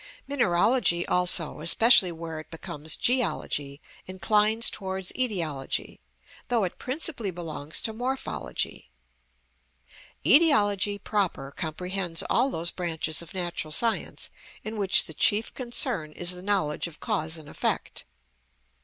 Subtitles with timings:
[0.27, 5.99] Mineralogy also, especially where it becomes geology, inclines towards etiology,
[6.47, 8.89] though it principally belongs to morphology.
[10.25, 14.31] Etiology proper comprehends all those branches of natural science
[14.63, 18.05] in which the chief concern is the knowledge of cause and effect.